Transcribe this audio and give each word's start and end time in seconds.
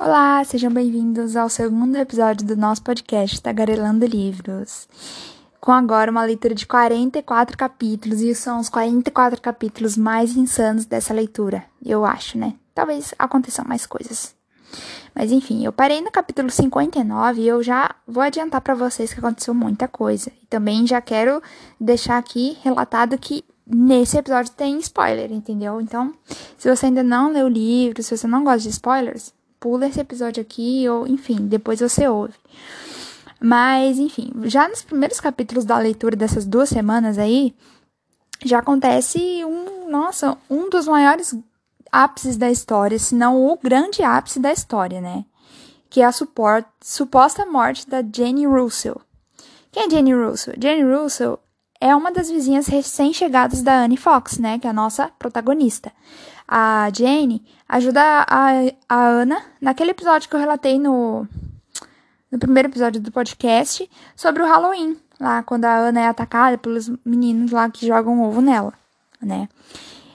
Olá, 0.00 0.44
sejam 0.44 0.70
bem-vindos 0.70 1.34
ao 1.34 1.48
segundo 1.48 1.96
episódio 1.96 2.46
do 2.46 2.56
nosso 2.56 2.80
podcast 2.84 3.42
Tagarelando 3.42 4.06
Livros. 4.06 4.88
Com 5.60 5.72
agora 5.72 6.08
uma 6.08 6.22
leitura 6.22 6.54
de 6.54 6.68
44 6.68 7.58
capítulos, 7.58 8.20
e 8.20 8.32
são 8.32 8.60
os 8.60 8.68
44 8.68 9.42
capítulos 9.42 9.96
mais 9.96 10.36
insanos 10.36 10.86
dessa 10.86 11.12
leitura, 11.12 11.64
eu 11.84 12.04
acho, 12.04 12.38
né? 12.38 12.54
Talvez 12.72 13.12
aconteçam 13.18 13.64
mais 13.64 13.86
coisas. 13.86 14.36
Mas 15.12 15.32
enfim, 15.32 15.64
eu 15.64 15.72
parei 15.72 16.00
no 16.00 16.12
capítulo 16.12 16.48
59 16.48 17.40
e 17.40 17.48
eu 17.48 17.60
já 17.60 17.92
vou 18.06 18.22
adiantar 18.22 18.60
para 18.60 18.76
vocês 18.76 19.12
que 19.12 19.18
aconteceu 19.18 19.52
muita 19.52 19.88
coisa. 19.88 20.30
E 20.40 20.46
também 20.46 20.86
já 20.86 21.00
quero 21.00 21.42
deixar 21.80 22.18
aqui 22.18 22.56
relatado 22.62 23.18
que 23.18 23.44
nesse 23.66 24.16
episódio 24.16 24.52
tem 24.52 24.78
spoiler, 24.78 25.32
entendeu? 25.32 25.80
Então, 25.80 26.14
se 26.56 26.72
você 26.72 26.86
ainda 26.86 27.02
não 27.02 27.32
leu 27.32 27.46
o 27.46 27.50
livro, 27.50 28.00
se 28.00 28.16
você 28.16 28.28
não 28.28 28.44
gosta 28.44 28.60
de 28.60 28.68
spoilers, 28.68 29.36
pula 29.58 29.86
esse 29.86 30.00
episódio 30.00 30.40
aqui 30.40 30.88
ou, 30.88 31.06
enfim, 31.06 31.46
depois 31.46 31.80
você 31.80 32.08
ouve. 32.08 32.34
Mas, 33.40 33.98
enfim, 33.98 34.32
já 34.44 34.68
nos 34.68 34.82
primeiros 34.82 35.20
capítulos 35.20 35.64
da 35.64 35.78
leitura 35.78 36.16
dessas 36.16 36.44
duas 36.44 36.68
semanas 36.68 37.18
aí, 37.18 37.54
já 38.44 38.58
acontece 38.58 39.18
um, 39.44 39.90
nossa, 39.90 40.36
um 40.50 40.68
dos 40.68 40.86
maiores 40.86 41.36
ápices 41.90 42.36
da 42.36 42.50
história, 42.50 42.98
se 42.98 43.14
não 43.14 43.46
o 43.46 43.56
grande 43.56 44.02
ápice 44.02 44.40
da 44.40 44.52
história, 44.52 45.00
né? 45.00 45.24
Que 45.88 46.00
é 46.00 46.04
a 46.04 46.12
suport, 46.12 46.66
suposta 46.82 47.46
morte 47.46 47.88
da 47.88 48.02
Jenny 48.02 48.46
Russell. 48.46 49.00
Quem 49.70 49.84
é 49.84 49.90
Jenny 49.90 50.14
Russell? 50.14 50.54
Jenny 50.60 50.82
Russell 50.82 51.38
é 51.80 51.94
uma 51.94 52.10
das 52.10 52.30
vizinhas 52.30 52.66
recém-chegadas 52.66 53.62
da 53.62 53.84
Annie 53.84 53.96
Fox, 53.96 54.38
né? 54.38 54.58
Que 54.58 54.66
é 54.66 54.70
a 54.70 54.72
nossa 54.72 55.10
protagonista. 55.18 55.92
A 56.46 56.90
Jane 56.96 57.44
ajuda 57.68 58.00
a, 58.02 58.50
a 58.88 59.06
Ana 59.06 59.40
naquele 59.60 59.90
episódio 59.90 60.28
que 60.28 60.34
eu 60.34 60.40
relatei 60.40 60.78
no, 60.78 61.26
no 62.32 62.38
primeiro 62.38 62.68
episódio 62.68 63.00
do 63.00 63.12
podcast 63.12 63.88
sobre 64.16 64.42
o 64.42 64.46
Halloween, 64.46 64.96
lá 65.20 65.42
quando 65.42 65.66
a 65.66 65.76
Ana 65.76 66.00
é 66.00 66.06
atacada 66.06 66.58
pelos 66.58 66.90
meninos 67.04 67.50
lá 67.50 67.68
que 67.70 67.86
jogam 67.86 68.22
ovo 68.22 68.40
nela, 68.40 68.72
né? 69.20 69.48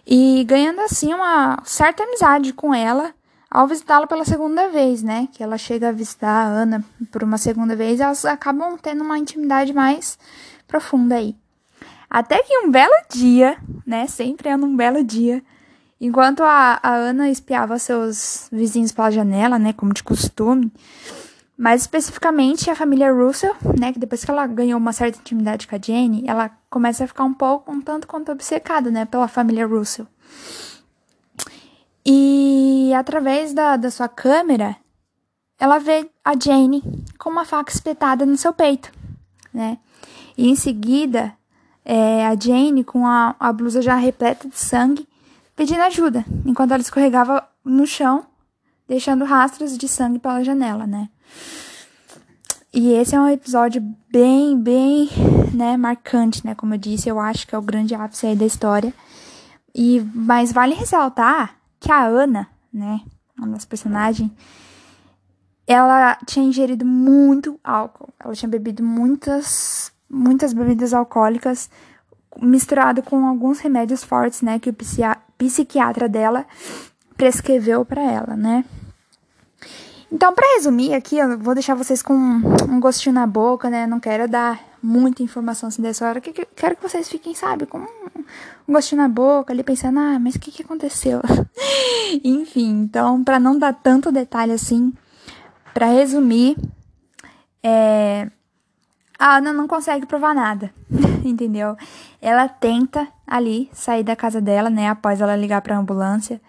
E 0.05 0.43
ganhando 0.45 0.81
assim 0.81 1.13
uma 1.13 1.61
certa 1.63 2.03
amizade 2.03 2.51
com 2.51 2.73
ela 2.73 3.13
ao 3.49 3.67
visitá-la 3.67 4.07
pela 4.07 4.25
segunda 4.25 4.67
vez, 4.69 5.03
né? 5.03 5.29
Que 5.31 5.43
ela 5.43 5.57
chega 5.57 5.89
a 5.89 5.91
visitar 5.93 6.29
a 6.29 6.47
Ana 6.47 6.83
por 7.11 7.23
uma 7.23 7.37
segunda 7.37 7.75
vez, 7.75 7.99
elas 8.01 8.25
acabam 8.25 8.77
tendo 8.77 9.03
uma 9.03 9.17
intimidade 9.17 9.71
mais 9.71 10.17
profunda 10.67 11.15
aí. 11.15 11.35
Até 12.13 12.43
que 12.43 12.55
um 12.59 12.69
belo 12.69 12.93
dia, 13.09 13.57
né? 13.87 14.05
Sempre 14.05 14.49
é 14.49 14.55
num 14.55 14.75
belo 14.75 15.03
dia, 15.03 15.43
enquanto 15.99 16.43
a, 16.43 16.79
a 16.83 16.93
Ana 16.93 17.27
espiava 17.27 17.79
seus 17.79 18.47
vizinhos 18.51 18.91
pela 18.91 19.09
janela, 19.09 19.57
né? 19.57 19.73
Como 19.73 19.91
de 19.91 20.03
costume. 20.03 20.71
Mais 21.57 21.81
especificamente 21.81 22.69
a 22.69 22.75
família 22.75 23.11
Russell, 23.11 23.55
né? 23.79 23.91
Que 23.91 23.97
depois 23.97 24.23
que 24.23 24.29
ela 24.29 24.45
ganhou 24.45 24.77
uma 24.77 24.93
certa 24.93 25.17
intimidade 25.17 25.67
com 25.67 25.75
a 25.75 25.79
Jenny, 25.79 26.23
ela 26.27 26.51
começa 26.69 27.03
a 27.03 27.07
ficar 27.07 27.23
um 27.23 27.33
pouco, 27.33 27.71
um 27.71 27.81
tanto 27.81 28.05
quanto 28.05 28.31
obcecada, 28.31 28.91
né? 28.91 29.05
Pela 29.05 29.27
família 29.27 29.65
Russell. 29.65 30.05
E 32.05 32.93
através 32.95 33.55
da, 33.55 33.75
da 33.75 33.89
sua 33.89 34.07
câmera, 34.07 34.75
ela 35.59 35.79
vê 35.79 36.07
a 36.23 36.33
Jane 36.39 36.83
com 37.17 37.31
uma 37.31 37.43
faca 37.43 37.71
espetada 37.71 38.23
no 38.23 38.37
seu 38.37 38.53
peito, 38.53 38.91
né? 39.51 39.79
E 40.37 40.47
em 40.47 40.55
seguida, 40.55 41.35
é, 41.85 42.25
a 42.25 42.35
Jane, 42.35 42.83
com 42.83 43.05
a, 43.05 43.35
a 43.39 43.51
blusa 43.51 43.81
já 43.81 43.95
repleta 43.95 44.47
de 44.47 44.57
sangue, 44.57 45.07
pedindo 45.55 45.81
ajuda, 45.81 46.25
enquanto 46.45 46.71
ela 46.71 46.81
escorregava 46.81 47.47
no 47.63 47.85
chão, 47.85 48.25
deixando 48.87 49.25
rastros 49.25 49.77
de 49.77 49.87
sangue 49.87 50.19
pela 50.19 50.43
janela, 50.43 50.87
né? 50.87 51.09
E 52.73 52.93
esse 52.93 53.15
é 53.15 53.19
um 53.19 53.29
episódio 53.29 53.81
bem, 54.11 54.59
bem, 54.59 55.07
né, 55.53 55.77
marcante, 55.77 56.43
né? 56.43 56.55
Como 56.55 56.73
eu 56.73 56.77
disse, 56.77 57.07
eu 57.07 57.19
acho 57.19 57.45
que 57.45 57.53
é 57.53 57.57
o 57.57 57.61
grande 57.61 57.93
ápice 57.93 58.25
aí 58.25 58.35
da 58.35 58.45
história. 58.45 58.91
E, 59.75 60.01
mas 60.13 60.51
vale 60.51 60.73
ressaltar 60.73 61.55
que 61.79 61.91
a 61.91 62.03
Ana, 62.03 62.47
né, 62.73 63.01
a 63.39 63.45
nossa 63.45 63.67
personagem, 63.67 64.31
ela 65.67 66.17
tinha 66.25 66.43
ingerido 66.43 66.83
muito 66.83 67.59
álcool. 67.63 68.11
Ela 68.19 68.33
tinha 68.33 68.49
bebido 68.49 68.83
muitas 68.83 69.92
muitas 70.13 70.53
bebidas 70.53 70.93
alcoólicas 70.93 71.69
misturado 72.39 73.01
com 73.01 73.27
alguns 73.27 73.59
remédios 73.59 74.03
fortes, 74.03 74.41
né, 74.41 74.59
que 74.59 74.69
o 74.69 74.75
psiquiatra 75.37 76.07
dela 76.07 76.45
prescreveu 77.15 77.85
para 77.85 78.01
ela, 78.01 78.35
né? 78.35 78.65
Então, 80.11 80.33
para 80.33 80.55
resumir 80.55 80.93
aqui, 80.93 81.17
eu 81.17 81.39
vou 81.39 81.55
deixar 81.55 81.73
vocês 81.73 82.03
com 82.03 82.13
um 82.13 82.79
gostinho 82.79 83.15
na 83.15 83.25
boca, 83.25 83.67
né? 83.67 83.87
Não 83.87 83.99
quero 83.99 84.27
dar 84.27 84.59
muita 84.81 85.23
informação 85.23 85.69
assim 85.69 85.81
dessa 85.81 86.07
hora, 86.07 86.21
que, 86.21 86.31
quero 86.31 86.75
que 86.75 86.83
vocês 86.83 87.09
fiquem, 87.09 87.33
sabe, 87.33 87.65
com 87.65 87.79
um 87.79 88.73
gostinho 88.73 89.01
na 89.01 89.07
boca, 89.07 89.51
ali 89.51 89.63
pensando, 89.63 89.99
ah, 89.99 90.19
mas 90.19 90.35
o 90.35 90.39
que, 90.39 90.51
que 90.51 90.61
aconteceu? 90.61 91.19
Enfim, 92.23 92.81
então, 92.81 93.23
para 93.23 93.39
não 93.39 93.57
dar 93.57 93.73
tanto 93.73 94.11
detalhe 94.11 94.51
assim, 94.51 94.93
para 95.73 95.87
resumir, 95.87 96.57
é, 97.63 98.29
a 99.23 99.37
Ana 99.37 99.53
não 99.53 99.69
consegue 99.69 100.05
provar 100.05 100.35
nada, 100.35 100.69
entendeu? 101.23 101.77
Ela 102.21 102.49
tenta 102.49 103.07
ali 103.25 103.69
sair 103.71 104.03
da 104.03 104.17
casa 104.17 104.41
dela, 104.41 104.69
né, 104.69 104.89
após 104.89 105.21
ela 105.21 105.33
ligar 105.33 105.61
para 105.61 105.77
a 105.77 105.79
ambulância. 105.79 106.41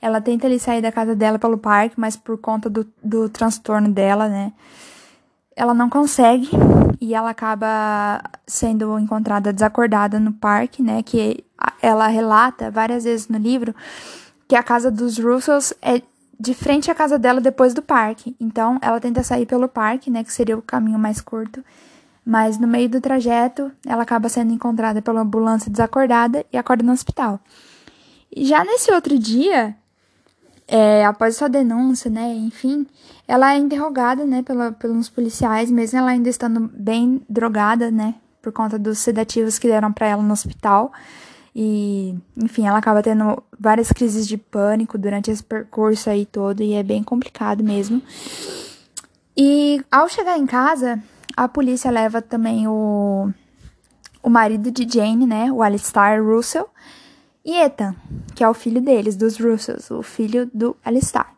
Ela 0.00 0.20
tenta 0.20 0.46
ali 0.46 0.60
sair 0.60 0.80
da 0.80 0.92
casa 0.92 1.16
dela 1.16 1.40
pelo 1.40 1.58
parque, 1.58 1.98
mas 1.98 2.16
por 2.16 2.38
conta 2.38 2.70
do, 2.70 2.86
do 3.02 3.28
transtorno 3.28 3.88
dela, 3.88 4.28
né, 4.28 4.52
ela 5.56 5.74
não 5.74 5.90
consegue 5.90 6.48
e 7.00 7.16
ela 7.16 7.30
acaba 7.30 8.22
sendo 8.46 8.96
encontrada 8.96 9.52
desacordada 9.52 10.20
no 10.20 10.32
parque, 10.32 10.84
né, 10.84 11.02
que 11.02 11.44
ela 11.82 12.06
relata 12.06 12.70
várias 12.70 13.02
vezes 13.02 13.26
no 13.26 13.38
livro 13.38 13.74
que 14.46 14.54
a 14.54 14.62
casa 14.62 14.88
dos 14.88 15.18
Russells 15.18 15.74
é 15.82 16.00
de 16.38 16.54
frente 16.54 16.92
à 16.92 16.94
casa 16.94 17.18
dela 17.18 17.40
depois 17.40 17.74
do 17.74 17.82
parque. 17.82 18.36
Então, 18.38 18.78
ela 18.80 19.00
tenta 19.00 19.20
sair 19.24 19.46
pelo 19.46 19.66
parque, 19.66 20.10
né, 20.10 20.22
que 20.22 20.32
seria 20.32 20.56
o 20.56 20.62
caminho 20.62 20.98
mais 20.98 21.20
curto 21.20 21.60
mas 22.24 22.58
no 22.58 22.66
meio 22.66 22.88
do 22.88 23.00
trajeto 23.00 23.70
ela 23.86 24.02
acaba 24.02 24.28
sendo 24.28 24.52
encontrada 24.52 25.00
pela 25.00 25.20
ambulância 25.20 25.70
desacordada 25.70 26.44
e 26.52 26.56
acorda 26.56 26.84
no 26.84 26.92
hospital. 26.92 27.40
E 28.34 28.44
já 28.44 28.64
nesse 28.64 28.92
outro 28.92 29.18
dia, 29.18 29.76
é, 30.68 31.04
após 31.04 31.36
sua 31.36 31.48
denúncia, 31.48 32.10
né, 32.10 32.32
enfim, 32.34 32.86
ela 33.26 33.54
é 33.54 33.58
interrogada, 33.58 34.24
né, 34.24 34.42
pela, 34.42 34.70
pelos 34.70 35.08
policiais, 35.08 35.70
mesmo 35.70 35.98
ela 35.98 36.10
ainda 36.10 36.28
estando 36.28 36.70
bem 36.72 37.22
drogada, 37.28 37.90
né, 37.90 38.14
por 38.40 38.52
conta 38.52 38.78
dos 38.78 38.98
sedativos 38.98 39.58
que 39.58 39.66
deram 39.66 39.92
para 39.92 40.06
ela 40.06 40.22
no 40.22 40.32
hospital. 40.32 40.92
E, 41.54 42.14
enfim, 42.36 42.66
ela 42.66 42.78
acaba 42.78 43.02
tendo 43.02 43.42
várias 43.58 43.90
crises 43.90 44.26
de 44.26 44.38
pânico 44.38 44.96
durante 44.96 45.30
esse 45.30 45.42
percurso 45.42 46.08
aí 46.08 46.24
todo 46.24 46.62
e 46.62 46.74
é 46.74 46.82
bem 46.82 47.02
complicado 47.02 47.64
mesmo. 47.64 48.00
E 49.36 49.82
ao 49.90 50.08
chegar 50.08 50.38
em 50.38 50.46
casa, 50.46 51.02
a 51.40 51.48
polícia 51.48 51.90
leva 51.90 52.20
também 52.20 52.68
o, 52.68 53.30
o 54.22 54.28
marido 54.28 54.70
de 54.70 54.86
Jane, 54.86 55.26
né, 55.26 55.50
o 55.50 55.62
Alistair 55.62 56.22
Russell, 56.22 56.68
e 57.42 57.56
Ethan, 57.56 57.96
que 58.34 58.44
é 58.44 58.48
o 58.48 58.52
filho 58.52 58.82
deles, 58.82 59.16
dos 59.16 59.38
Russells, 59.38 59.90
o 59.90 60.02
filho 60.02 60.50
do 60.52 60.76
Alistair. 60.84 61.28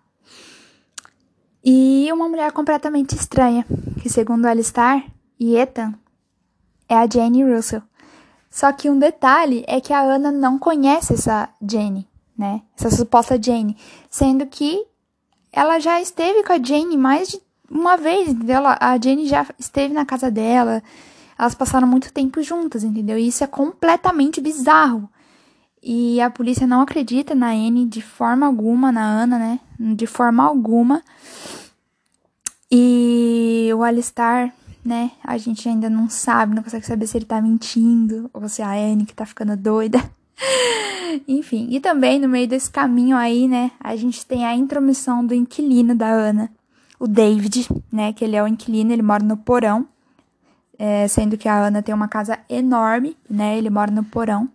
E 1.64 2.08
uma 2.12 2.28
mulher 2.28 2.50
completamente 2.50 3.14
estranha, 3.14 3.64
que 4.02 4.10
segundo 4.10 4.46
Alistair 4.46 5.04
e 5.38 5.54
Ethan, 5.56 5.94
é 6.88 6.96
a 6.96 7.08
Jane 7.08 7.44
Russell. 7.44 7.82
Só 8.50 8.72
que 8.72 8.90
um 8.90 8.98
detalhe 8.98 9.64
é 9.68 9.80
que 9.80 9.92
a 9.92 10.00
Ana 10.00 10.32
não 10.32 10.58
conhece 10.58 11.14
essa 11.14 11.48
Jane, 11.62 12.08
né? 12.36 12.62
Essa 12.76 12.90
suposta 12.90 13.40
Jane, 13.40 13.76
sendo 14.10 14.46
que 14.46 14.84
ela 15.52 15.78
já 15.78 16.00
esteve 16.00 16.42
com 16.42 16.54
a 16.54 16.60
Jane 16.60 16.96
mais 16.96 17.28
de 17.28 17.40
uma 17.72 17.96
vez, 17.96 18.28
entendeu? 18.28 18.62
A 18.66 18.98
Jenny 19.02 19.26
já 19.26 19.46
esteve 19.58 19.94
na 19.94 20.04
casa 20.04 20.30
dela, 20.30 20.82
elas 21.38 21.54
passaram 21.54 21.88
muito 21.88 22.12
tempo 22.12 22.42
juntas, 22.42 22.84
entendeu? 22.84 23.18
E 23.18 23.28
isso 23.28 23.42
é 23.42 23.46
completamente 23.46 24.40
bizarro. 24.40 25.08
E 25.82 26.20
a 26.20 26.30
polícia 26.30 26.66
não 26.66 26.82
acredita 26.82 27.34
na 27.34 27.50
Anne 27.50 27.86
de 27.86 28.00
forma 28.00 28.46
alguma, 28.46 28.92
na 28.92 29.02
Ana, 29.02 29.38
né? 29.38 29.60
De 29.96 30.06
forma 30.06 30.44
alguma. 30.44 31.02
E 32.70 33.70
o 33.74 33.82
Alistar, 33.82 34.54
né? 34.84 35.10
A 35.24 35.36
gente 35.38 35.68
ainda 35.68 35.90
não 35.90 36.08
sabe, 36.08 36.54
não 36.54 36.62
consegue 36.62 36.86
saber 36.86 37.06
se 37.06 37.18
ele 37.18 37.24
tá 37.24 37.40
mentindo 37.40 38.30
ou 38.32 38.48
se 38.48 38.62
é 38.62 38.64
a 38.64 38.72
Anne 38.72 39.06
que 39.06 39.14
tá 39.14 39.26
ficando 39.26 39.56
doida. 39.56 39.98
Enfim, 41.26 41.66
e 41.70 41.80
também 41.80 42.20
no 42.20 42.28
meio 42.28 42.46
desse 42.46 42.70
caminho 42.70 43.16
aí, 43.16 43.48
né? 43.48 43.72
A 43.80 43.96
gente 43.96 44.24
tem 44.24 44.46
a 44.46 44.54
intromissão 44.54 45.26
do 45.26 45.34
inquilino 45.34 45.94
da 45.94 46.08
Ana, 46.08 46.50
o 47.02 47.08
David, 47.08 47.68
né, 47.90 48.12
que 48.12 48.24
ele 48.24 48.36
é 48.36 48.42
o 48.44 48.46
inquilino, 48.46 48.92
ele 48.92 49.02
mora 49.02 49.24
no 49.24 49.36
porão, 49.36 49.88
é, 50.78 51.08
sendo 51.08 51.36
que 51.36 51.48
a 51.48 51.66
Ana 51.66 51.82
tem 51.82 51.92
uma 51.92 52.06
casa 52.06 52.38
enorme, 52.48 53.16
né, 53.28 53.58
ele 53.58 53.68
mora 53.68 53.90
no 53.90 54.04
porão, 54.04 54.48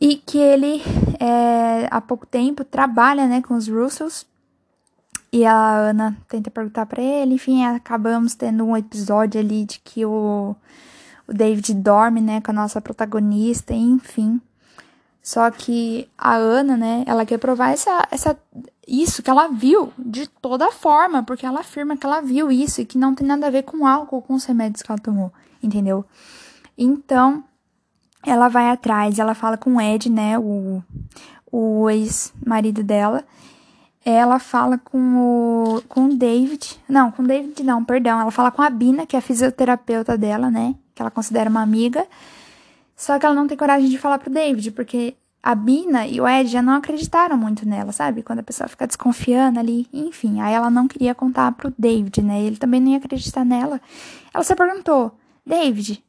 e 0.00 0.16
que 0.16 0.38
ele, 0.38 0.82
é, 1.20 1.86
há 1.88 2.00
pouco 2.00 2.26
tempo, 2.26 2.64
trabalha, 2.64 3.28
né, 3.28 3.40
com 3.40 3.54
os 3.54 3.68
Russells, 3.68 4.26
e 5.32 5.44
a 5.44 5.54
Ana 5.54 6.16
tenta 6.28 6.50
perguntar 6.50 6.84
para 6.86 7.00
ele, 7.00 7.34
enfim, 7.34 7.64
acabamos 7.64 8.34
tendo 8.34 8.64
um 8.64 8.76
episódio 8.76 9.40
ali 9.40 9.66
de 9.66 9.78
que 9.78 10.04
o, 10.04 10.56
o 11.28 11.32
David 11.32 11.74
dorme, 11.74 12.20
né, 12.20 12.40
com 12.40 12.50
a 12.50 12.54
nossa 12.54 12.80
protagonista, 12.80 13.72
enfim. 13.72 14.40
Só 15.28 15.50
que 15.50 16.08
a 16.16 16.36
Ana, 16.36 16.74
né, 16.74 17.04
ela 17.06 17.26
quer 17.26 17.36
provar 17.36 17.70
essa, 17.70 18.08
essa, 18.10 18.34
isso 18.86 19.22
que 19.22 19.28
ela 19.28 19.48
viu 19.48 19.92
de 19.98 20.26
toda 20.26 20.72
forma, 20.72 21.22
porque 21.22 21.44
ela 21.44 21.60
afirma 21.60 21.98
que 21.98 22.06
ela 22.06 22.22
viu 22.22 22.50
isso 22.50 22.80
e 22.80 22.86
que 22.86 22.96
não 22.96 23.14
tem 23.14 23.26
nada 23.26 23.46
a 23.46 23.50
ver 23.50 23.64
com 23.64 23.86
álcool, 23.86 24.22
com 24.22 24.32
os 24.32 24.46
remédios 24.46 24.80
que 24.80 24.90
ela 24.90 24.98
tomou, 24.98 25.30
entendeu? 25.62 26.02
Então, 26.78 27.44
ela 28.24 28.48
vai 28.48 28.70
atrás, 28.70 29.18
ela 29.18 29.34
fala 29.34 29.58
com 29.58 29.76
o 29.76 29.80
Ed, 29.82 30.08
né, 30.08 30.38
o, 30.38 30.82
o 31.52 31.90
ex-marido 31.90 32.82
dela, 32.82 33.22
ela 34.02 34.38
fala 34.38 34.78
com 34.78 34.98
o, 35.78 35.82
com 35.90 36.06
o 36.06 36.16
David, 36.16 36.80
não, 36.88 37.10
com 37.10 37.22
o 37.22 37.26
David 37.26 37.62
não, 37.62 37.84
perdão, 37.84 38.18
ela 38.18 38.30
fala 38.30 38.50
com 38.50 38.62
a 38.62 38.70
Bina, 38.70 39.04
que 39.04 39.14
é 39.14 39.18
a 39.18 39.22
fisioterapeuta 39.22 40.16
dela, 40.16 40.50
né, 40.50 40.74
que 40.94 41.02
ela 41.02 41.10
considera 41.10 41.50
uma 41.50 41.60
amiga, 41.60 42.06
só 42.98 43.16
que 43.16 43.24
ela 43.24 43.34
não 43.34 43.46
tem 43.46 43.56
coragem 43.56 43.88
de 43.88 43.96
falar 43.96 44.18
pro 44.18 44.28
David, 44.28 44.72
porque 44.72 45.14
a 45.40 45.54
Bina 45.54 46.04
e 46.04 46.20
o 46.20 46.26
Ed 46.26 46.50
já 46.50 46.60
não 46.60 46.72
acreditaram 46.74 47.38
muito 47.38 47.66
nela, 47.66 47.92
sabe? 47.92 48.24
Quando 48.24 48.40
a 48.40 48.42
pessoa 48.42 48.66
fica 48.66 48.88
desconfiando 48.88 49.60
ali, 49.60 49.86
enfim, 49.92 50.40
aí 50.40 50.52
ela 50.52 50.68
não 50.68 50.88
queria 50.88 51.14
contar 51.14 51.52
pro 51.52 51.72
David, 51.78 52.20
né, 52.22 52.42
ele 52.42 52.56
também 52.56 52.80
não 52.80 52.90
ia 52.90 52.98
acreditar 52.98 53.44
nela. 53.44 53.80
Ela 54.34 54.42
se 54.42 54.52
perguntou, 54.56 55.16
David, 55.46 56.04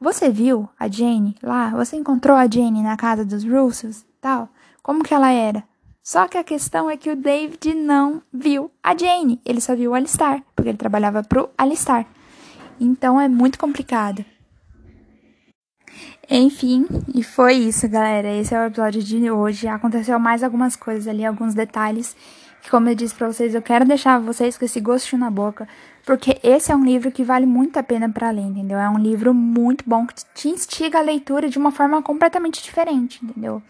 você 0.00 0.30
viu 0.30 0.66
a 0.80 0.88
Jane 0.88 1.36
lá? 1.42 1.68
Você 1.72 1.94
encontrou 1.94 2.34
a 2.34 2.48
Jane 2.48 2.82
na 2.82 2.96
casa 2.96 3.22
dos 3.22 3.44
Russos? 3.44 4.06
Tal? 4.18 4.48
Como 4.82 5.04
que 5.04 5.12
ela 5.12 5.30
era? 5.30 5.62
Só 6.02 6.26
que 6.26 6.38
a 6.38 6.44
questão 6.44 6.88
é 6.88 6.96
que 6.96 7.10
o 7.10 7.16
David 7.16 7.74
não 7.74 8.22
viu 8.32 8.70
a 8.82 8.96
Jane, 8.96 9.42
ele 9.44 9.60
só 9.60 9.76
viu 9.76 9.90
o 9.90 9.94
Alistar, 9.94 10.42
porque 10.56 10.70
ele 10.70 10.78
trabalhava 10.78 11.22
pro 11.22 11.50
Alistar. 11.58 12.06
Então 12.80 13.20
é 13.20 13.28
muito 13.28 13.58
complicado. 13.58 14.24
Enfim, 16.30 16.86
e 17.14 17.22
foi 17.22 17.54
isso, 17.54 17.88
galera. 17.88 18.32
Esse 18.34 18.54
é 18.54 18.60
o 18.60 18.66
episódio 18.66 19.02
de 19.02 19.30
hoje. 19.30 19.68
Aconteceu 19.68 20.18
mais 20.18 20.42
algumas 20.42 20.76
coisas 20.76 21.06
ali, 21.06 21.24
alguns 21.24 21.54
detalhes 21.54 22.16
que, 22.64 22.70
como 22.70 22.88
eu 22.88 22.94
disse 22.94 23.14
pra 23.14 23.26
vocês, 23.26 23.54
eu 23.54 23.60
quero 23.60 23.84
deixar 23.84 24.18
vocês 24.18 24.56
com 24.56 24.64
esse 24.64 24.80
gostinho 24.80 25.20
na 25.20 25.30
boca, 25.30 25.68
porque 26.06 26.40
esse 26.42 26.72
é 26.72 26.76
um 26.76 26.82
livro 26.82 27.12
que 27.12 27.22
vale 27.22 27.44
muito 27.44 27.78
a 27.78 27.82
pena 27.82 28.08
para 28.08 28.30
ler, 28.30 28.40
entendeu? 28.40 28.78
É 28.78 28.88
um 28.88 28.98
livro 28.98 29.34
muito 29.34 29.84
bom 29.86 30.06
que 30.06 30.14
te 30.34 30.48
instiga 30.48 30.98
a 30.98 31.02
leitura 31.02 31.50
de 31.50 31.58
uma 31.58 31.70
forma 31.70 32.00
completamente 32.00 32.62
diferente, 32.62 33.20
entendeu? 33.22 33.62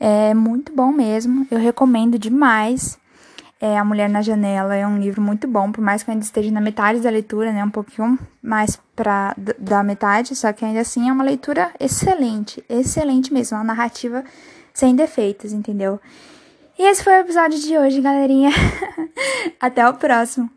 É 0.00 0.32
muito 0.32 0.74
bom 0.74 0.90
mesmo, 0.90 1.46
eu 1.50 1.58
recomendo 1.58 2.18
demais. 2.18 2.98
É, 3.64 3.78
a 3.78 3.84
Mulher 3.84 4.08
na 4.08 4.20
Janela 4.22 4.74
é 4.74 4.84
um 4.84 4.98
livro 4.98 5.22
muito 5.22 5.46
bom, 5.46 5.70
por 5.70 5.80
mais 5.80 6.02
que 6.02 6.10
eu 6.10 6.12
ainda 6.12 6.24
esteja 6.24 6.50
na 6.50 6.60
metade 6.60 6.98
da 6.98 7.08
leitura, 7.08 7.52
né? 7.52 7.62
Um 7.62 7.70
pouquinho 7.70 8.18
mais 8.42 8.76
pra, 8.96 9.36
da 9.56 9.84
metade, 9.84 10.34
só 10.34 10.52
que 10.52 10.64
ainda 10.64 10.80
assim 10.80 11.08
é 11.08 11.12
uma 11.12 11.22
leitura 11.22 11.70
excelente, 11.78 12.64
excelente 12.68 13.32
mesmo, 13.32 13.56
uma 13.56 13.62
narrativa 13.62 14.24
sem 14.74 14.96
defeitos, 14.96 15.52
entendeu? 15.52 16.00
E 16.76 16.82
esse 16.82 17.04
foi 17.04 17.12
o 17.12 17.20
episódio 17.20 17.56
de 17.60 17.78
hoje, 17.78 18.00
galerinha. 18.00 18.50
Até 19.60 19.88
o 19.88 19.94
próximo. 19.94 20.50